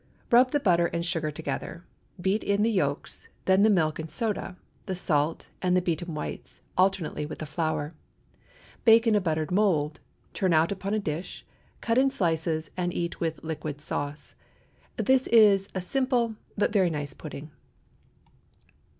Rub 0.31 0.49
the 0.49 0.59
butter 0.59 0.87
and 0.87 1.05
sugar 1.05 1.29
together, 1.29 1.85
beat 2.19 2.43
in 2.43 2.63
the 2.63 2.71
yolks, 2.71 3.27
then 3.45 3.61
the 3.61 3.69
milk 3.69 3.99
and 3.99 4.09
soda, 4.09 4.57
the 4.87 4.95
salt, 4.95 5.49
and 5.61 5.77
the 5.77 5.81
beaten 5.83 6.15
whites, 6.15 6.59
alternately 6.75 7.23
with 7.23 7.37
the 7.37 7.45
flour. 7.45 7.93
Bake 8.83 9.05
in 9.05 9.13
a 9.13 9.21
buttered 9.21 9.51
mould; 9.51 9.99
turn 10.33 10.53
out 10.53 10.71
upon 10.71 10.95
a 10.95 10.99
dish; 10.99 11.45
cut 11.81 11.99
in 11.99 12.09
slices, 12.09 12.71
and 12.75 12.91
eat 12.95 13.19
with 13.19 13.43
liquid 13.43 13.79
sauce. 13.79 14.33
This 14.97 15.27
is 15.27 15.69
a 15.75 15.81
simple 15.81 16.33
but 16.57 16.73
very 16.73 16.89
nice 16.89 17.13
pudding. 17.13 17.51